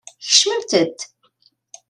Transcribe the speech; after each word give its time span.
Kecmemt-d! 0.29 0.99